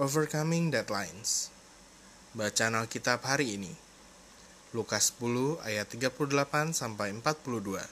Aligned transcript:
Overcoming 0.00 0.72
Deadlines 0.72 1.52
Bacaan 2.32 2.72
Alkitab 2.72 3.20
hari 3.20 3.60
ini 3.60 3.68
Lukas 4.72 5.12
10 5.20 5.60
ayat 5.60 5.92
38 5.92 6.72
sampai 6.72 7.12
42 7.20 7.84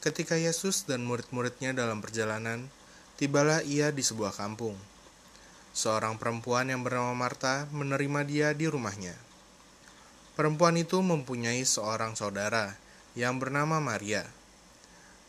Ketika 0.00 0.40
Yesus 0.40 0.88
dan 0.88 1.04
murid-muridnya 1.04 1.76
dalam 1.76 2.00
perjalanan, 2.00 2.72
tibalah 3.20 3.60
ia 3.60 3.92
di 3.92 4.00
sebuah 4.00 4.40
kampung. 4.40 4.72
Seorang 5.76 6.16
perempuan 6.16 6.72
yang 6.72 6.80
bernama 6.80 7.12
Marta 7.12 7.68
menerima 7.76 8.24
dia 8.24 8.48
di 8.56 8.64
rumahnya. 8.64 9.20
Perempuan 10.32 10.80
itu 10.80 11.04
mempunyai 11.04 11.60
seorang 11.68 12.16
saudara 12.16 12.72
yang 13.12 13.36
bernama 13.36 13.84
Maria. 13.84 14.24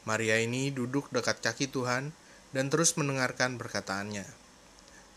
Maria 0.08 0.40
ini 0.40 0.72
duduk 0.72 1.12
dekat 1.12 1.44
kaki 1.44 1.68
Tuhan 1.68 2.16
dan 2.56 2.72
terus 2.72 2.96
mendengarkan 2.96 3.60
perkataannya. 3.60 4.47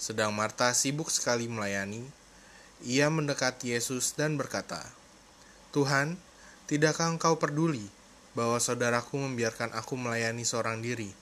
Sedang 0.01 0.32
Marta 0.32 0.73
sibuk 0.73 1.12
sekali 1.12 1.45
melayani, 1.45 2.01
ia 2.80 3.12
mendekati 3.12 3.77
Yesus 3.77 4.16
dan 4.16 4.41
berkata, 4.41 4.80
"Tuhan, 5.77 6.16
tidakkah 6.65 7.12
Engkau 7.12 7.37
peduli 7.37 7.84
bahwa 8.33 8.56
saudaraku 8.56 9.20
membiarkan 9.20 9.77
aku 9.77 10.01
melayani 10.01 10.48
seorang 10.48 10.80
diri? 10.80 11.12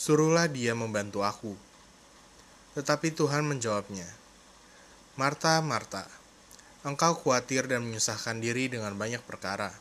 Suruhlah 0.00 0.48
dia 0.48 0.72
membantu 0.72 1.28
aku." 1.28 1.52
Tetapi 2.72 3.12
Tuhan 3.12 3.44
menjawabnya, 3.44 4.08
"Marta, 5.20 5.60
Marta, 5.60 6.08
engkau 6.88 7.12
khawatir 7.20 7.68
dan 7.68 7.84
menyusahkan 7.84 8.40
diri 8.40 8.72
dengan 8.72 8.96
banyak 8.96 9.20
perkara, 9.28 9.76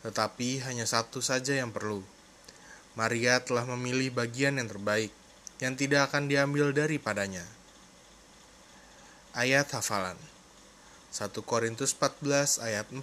tetapi 0.00 0.64
hanya 0.64 0.88
satu 0.88 1.20
saja 1.20 1.52
yang 1.52 1.68
perlu." 1.68 2.00
Maria 2.96 3.44
telah 3.44 3.68
memilih 3.68 4.08
bagian 4.08 4.56
yang 4.56 4.72
terbaik, 4.72 5.12
yang 5.62 5.78
tidak 5.78 6.12
akan 6.12 6.28
diambil 6.28 6.72
daripadanya. 6.76 7.44
Ayat 9.36 9.68
hafalan 9.76 10.16
1 11.12 11.32
Korintus 11.44 11.96
14 11.96 12.60
ayat 12.60 12.88
40 12.92 13.00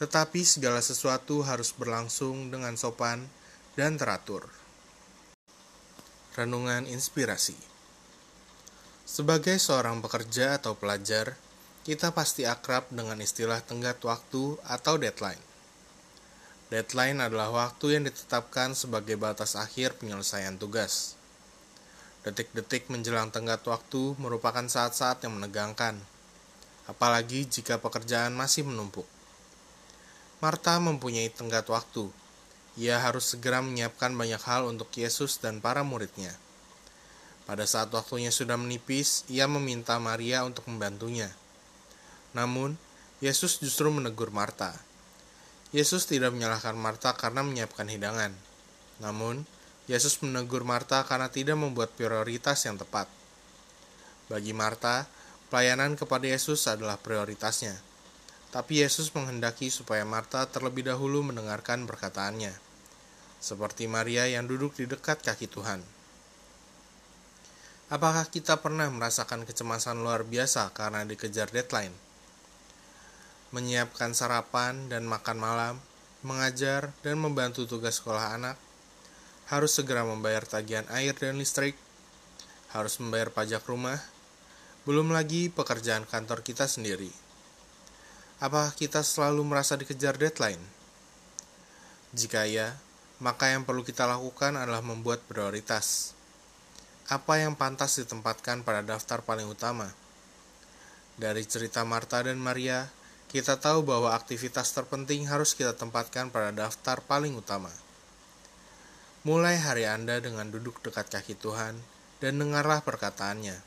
Tetapi 0.00 0.40
segala 0.44 0.84
sesuatu 0.84 1.40
harus 1.44 1.72
berlangsung 1.72 2.52
dengan 2.52 2.76
sopan 2.76 3.24
dan 3.76 3.96
teratur. 3.96 4.48
Renungan 6.36 6.84
Inspirasi 6.84 7.56
Sebagai 9.08 9.56
seorang 9.56 10.04
pekerja 10.04 10.60
atau 10.60 10.76
pelajar, 10.76 11.36
kita 11.88 12.10
pasti 12.12 12.44
akrab 12.44 12.90
dengan 12.92 13.16
istilah 13.22 13.62
tenggat 13.64 14.02
waktu 14.02 14.58
atau 14.66 14.98
deadline. 14.98 15.45
Deadline 16.66 17.22
adalah 17.22 17.54
waktu 17.54 17.94
yang 17.94 18.10
ditetapkan 18.10 18.74
sebagai 18.74 19.14
batas 19.14 19.54
akhir 19.54 20.02
penyelesaian 20.02 20.58
tugas. 20.58 21.14
Detik-detik 22.26 22.90
menjelang 22.90 23.30
tenggat 23.30 23.62
waktu 23.70 24.18
merupakan 24.18 24.66
saat-saat 24.66 25.22
yang 25.22 25.38
menegangkan, 25.38 25.94
apalagi 26.90 27.46
jika 27.46 27.78
pekerjaan 27.78 28.34
masih 28.34 28.66
menumpuk. 28.66 29.06
Marta 30.42 30.82
mempunyai 30.82 31.30
tenggat 31.30 31.70
waktu. 31.70 32.10
Ia 32.74 32.98
harus 32.98 33.30
segera 33.30 33.62
menyiapkan 33.62 34.10
banyak 34.18 34.42
hal 34.42 34.66
untuk 34.66 34.90
Yesus 34.90 35.38
dan 35.38 35.62
para 35.62 35.86
muridnya. 35.86 36.34
Pada 37.46 37.62
saat 37.62 37.94
waktunya 37.94 38.34
sudah 38.34 38.58
menipis, 38.58 39.22
ia 39.30 39.46
meminta 39.46 40.02
Maria 40.02 40.42
untuk 40.42 40.66
membantunya. 40.66 41.30
Namun, 42.34 42.74
Yesus 43.22 43.62
justru 43.62 43.86
menegur 43.94 44.34
Marta 44.34 44.74
Yesus 45.76 46.08
tidak 46.08 46.32
menyalahkan 46.32 46.72
Marta 46.72 47.12
karena 47.12 47.44
menyiapkan 47.44 47.84
hidangan. 47.84 48.32
Namun, 48.96 49.44
Yesus 49.84 50.16
menegur 50.24 50.64
Marta 50.64 51.04
karena 51.04 51.28
tidak 51.28 51.60
membuat 51.60 51.92
prioritas 51.92 52.64
yang 52.64 52.80
tepat. 52.80 53.04
Bagi 54.32 54.56
Marta, 54.56 55.04
pelayanan 55.52 56.00
kepada 56.00 56.24
Yesus 56.24 56.64
adalah 56.64 56.96
prioritasnya. 56.96 57.76
Tapi 58.56 58.80
Yesus 58.80 59.12
menghendaki 59.12 59.68
supaya 59.68 60.00
Marta 60.08 60.48
terlebih 60.48 60.88
dahulu 60.88 61.20
mendengarkan 61.20 61.84
perkataannya, 61.84 62.56
seperti 63.36 63.84
Maria 63.84 64.24
yang 64.24 64.48
duduk 64.48 64.80
di 64.80 64.88
dekat 64.88 65.20
kaki 65.20 65.44
Tuhan. 65.44 65.84
Apakah 67.92 68.32
kita 68.32 68.64
pernah 68.64 68.88
merasakan 68.88 69.44
kecemasan 69.44 70.00
luar 70.00 70.24
biasa 70.24 70.72
karena 70.72 71.04
dikejar 71.04 71.52
deadline? 71.52 72.05
Menyiapkan 73.54 74.14
sarapan 74.16 74.90
dan 74.90 75.06
makan 75.06 75.38
malam, 75.38 75.74
mengajar 76.26 76.90
dan 77.06 77.22
membantu 77.22 77.66
tugas 77.66 78.02
sekolah 78.02 78.34
anak, 78.34 78.56
harus 79.46 79.78
segera 79.78 80.02
membayar 80.02 80.42
tagihan 80.42 80.86
air 80.90 81.14
dan 81.14 81.38
listrik, 81.38 81.78
harus 82.74 82.98
membayar 82.98 83.30
pajak 83.30 83.62
rumah, 83.70 84.02
belum 84.86 85.14
lagi 85.14 85.50
pekerjaan 85.50 86.06
kantor 86.06 86.42
kita 86.42 86.66
sendiri. 86.66 87.10
Apakah 88.42 88.74
kita 88.74 89.00
selalu 89.00 89.42
merasa 89.46 89.78
dikejar 89.78 90.18
deadline? 90.18 90.60
Jika 92.12 92.44
ya, 92.44 92.76
maka 93.16 93.48
yang 93.48 93.64
perlu 93.64 93.80
kita 93.80 94.04
lakukan 94.04 94.60
adalah 94.60 94.84
membuat 94.84 95.24
prioritas. 95.24 96.12
Apa 97.08 97.40
yang 97.40 97.54
pantas 97.54 97.96
ditempatkan 98.02 98.60
pada 98.66 98.84
daftar 98.84 99.22
paling 99.24 99.48
utama? 99.48 99.88
Dari 101.16 101.46
cerita 101.48 101.80
Marta 101.86 102.20
dan 102.20 102.36
Maria, 102.36 102.92
kita 103.36 103.60
tahu 103.60 103.84
bahwa 103.84 104.16
aktivitas 104.16 104.72
terpenting 104.72 105.28
harus 105.28 105.52
kita 105.52 105.76
tempatkan 105.76 106.32
pada 106.32 106.56
daftar 106.56 107.04
paling 107.04 107.36
utama. 107.36 107.68
Mulai 109.28 109.60
hari 109.60 109.84
Anda 109.84 110.24
dengan 110.24 110.48
duduk 110.48 110.80
dekat 110.80 111.12
kaki 111.12 111.36
Tuhan 111.36 111.76
dan 112.24 112.32
dengarlah 112.40 112.80
perkataannya. 112.80 113.60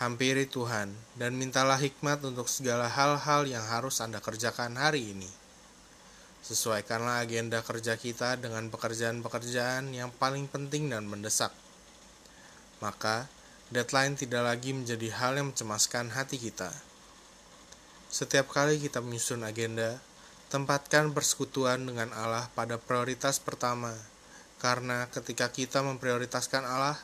Hampiri 0.00 0.48
Tuhan 0.48 0.88
dan 1.20 1.36
mintalah 1.36 1.76
hikmat 1.76 2.24
untuk 2.24 2.48
segala 2.48 2.88
hal-hal 2.88 3.44
yang 3.44 3.60
harus 3.60 4.00
Anda 4.00 4.24
kerjakan 4.24 4.80
hari 4.80 5.12
ini. 5.12 5.28
Sesuaikanlah 6.40 7.28
agenda 7.28 7.60
kerja 7.60 8.00
kita 8.00 8.40
dengan 8.40 8.72
pekerjaan-pekerjaan 8.72 9.92
yang 9.92 10.08
paling 10.16 10.48
penting 10.48 10.88
dan 10.88 11.04
mendesak. 11.04 11.52
Maka, 12.80 13.28
deadline 13.68 14.16
tidak 14.16 14.48
lagi 14.48 14.72
menjadi 14.72 15.12
hal 15.12 15.36
yang 15.36 15.52
mencemaskan 15.52 16.16
hati 16.16 16.40
kita. 16.40 16.85
Setiap 18.16 18.48
kali 18.48 18.80
kita 18.80 19.04
menyusun 19.04 19.44
agenda, 19.44 20.00
tempatkan 20.48 21.12
persekutuan 21.12 21.84
dengan 21.84 22.16
Allah 22.16 22.48
pada 22.56 22.80
prioritas 22.80 23.36
pertama, 23.36 23.92
karena 24.56 25.04
ketika 25.12 25.52
kita 25.52 25.84
memprioritaskan 25.84 26.64
Allah, 26.64 26.96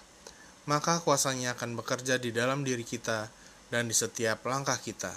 maka 0.65 1.05
kuasanya 1.05 1.53
akan 1.53 1.77
bekerja 1.77 2.17
di 2.17 2.33
dalam 2.33 2.65
diri 2.65 2.81
kita 2.81 3.29
dan 3.69 3.93
di 3.93 3.93
setiap 3.93 4.41
langkah 4.49 4.81
kita. 4.81 5.13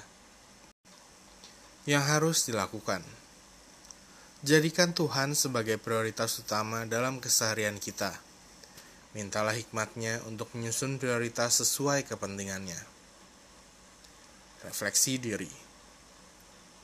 Yang 1.87 2.03
harus 2.11 2.37
dilakukan 2.43 2.99
Jadikan 4.43 4.91
Tuhan 4.91 5.31
sebagai 5.31 5.79
prioritas 5.79 6.43
utama 6.43 6.83
dalam 6.83 7.23
keseharian 7.23 7.79
kita. 7.79 8.13
Mintalah 9.15 9.55
hikmatnya 9.55 10.21
untuk 10.27 10.51
menyusun 10.53 10.99
prioritas 10.99 11.63
sesuai 11.63 12.03
kepentingannya. 12.03 12.77
Refleksi 14.67 15.17
diri. 15.17 15.64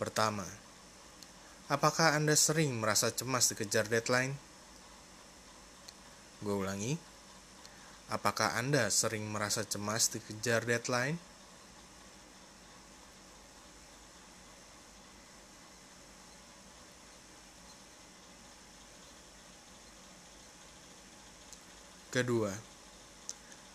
Pertama, 0.01 0.49
apakah 1.69 2.17
Anda 2.17 2.33
sering 2.33 2.73
merasa 2.73 3.13
cemas 3.13 3.53
dikejar 3.53 3.85
deadline? 3.85 4.33
Gue 6.41 6.57
ulangi, 6.57 6.97
apakah 8.09 8.57
Anda 8.57 8.89
sering 8.89 9.29
merasa 9.29 9.61
cemas 9.61 10.09
dikejar 10.09 10.65
deadline? 10.65 11.21
Kedua, 22.09 22.49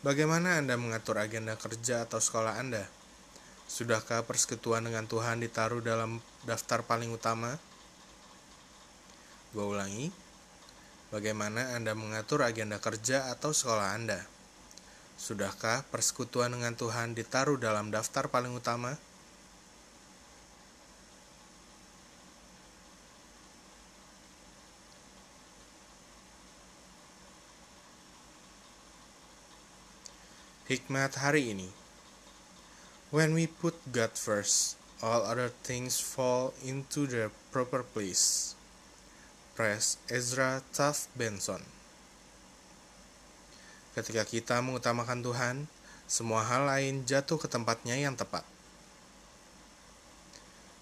bagaimana 0.03 0.59
Anda 0.59 0.75
mengatur 0.75 1.23
agenda 1.23 1.55
kerja 1.55 2.03
atau 2.03 2.19
sekolah 2.19 2.59
Anda? 2.59 3.06
Sudahkah 3.67 4.23
persekutuan 4.23 4.87
dengan 4.87 5.11
Tuhan 5.11 5.43
ditaruh 5.43 5.83
dalam 5.83 6.23
daftar 6.47 6.87
paling 6.87 7.11
utama? 7.11 7.59
Gue 9.51 9.67
ulangi, 9.67 10.15
bagaimana 11.11 11.75
Anda 11.75 11.99
mengatur 11.99 12.47
agenda 12.47 12.79
kerja 12.79 13.27
atau 13.35 13.51
sekolah 13.51 13.91
Anda? 13.91 14.23
Sudahkah 15.19 15.83
persekutuan 15.91 16.55
dengan 16.55 16.79
Tuhan 16.79 17.19
ditaruh 17.19 17.59
dalam 17.59 17.91
daftar 17.91 18.31
paling 18.31 18.55
utama? 18.55 18.95
Hikmat 30.71 31.19
hari 31.19 31.51
ini 31.51 31.86
When 33.15 33.39
we 33.39 33.47
put 33.47 33.79
God 33.95 34.19
first, 34.19 34.75
all 34.99 35.23
other 35.23 35.55
things 35.63 36.03
fall 36.03 36.51
into 36.67 37.07
their 37.07 37.31
proper 37.55 37.87
place. 37.87 38.59
Press 39.55 39.97
Ezra 40.11 40.59
Taft 40.75 41.07
Benson 41.15 41.63
Ketika 43.95 44.27
kita 44.27 44.59
mengutamakan 44.59 45.23
Tuhan, 45.23 45.57
semua 46.11 46.43
hal 46.45 46.67
lain 46.67 47.07
jatuh 47.07 47.39
ke 47.39 47.47
tempatnya 47.47 47.95
yang 47.95 48.19
tepat. 48.19 48.43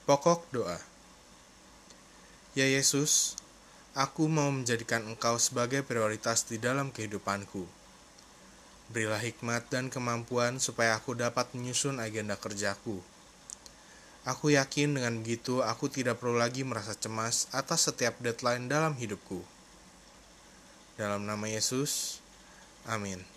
Pokok 0.09 0.49
doa 0.49 0.81
Ya 2.57 2.65
Yesus, 2.65 3.37
aku 3.93 4.33
mau 4.33 4.49
menjadikan 4.49 5.05
Engkau 5.05 5.37
sebagai 5.37 5.85
prioritas 5.85 6.49
di 6.49 6.57
dalam 6.57 6.89
kehidupanku. 6.89 7.84
Berilah 8.95 9.19
hikmat 9.19 9.67
dan 9.75 9.91
kemampuan 9.91 10.63
supaya 10.63 10.95
aku 10.95 11.19
dapat 11.19 11.51
menyusun 11.51 11.99
agenda 11.99 12.39
kerjaku. 12.39 13.03
Aku 14.23 14.55
yakin 14.55 14.95
dengan 14.95 15.19
begitu 15.19 15.67
aku 15.67 15.91
tidak 15.91 16.23
perlu 16.23 16.39
lagi 16.39 16.63
merasa 16.63 16.95
cemas 16.95 17.51
atas 17.51 17.91
setiap 17.91 18.15
deadline 18.23 18.71
dalam 18.71 18.95
hidupku. 18.95 19.43
Dalam 20.95 21.27
nama 21.27 21.43
Yesus, 21.51 22.23
amin. 22.87 23.34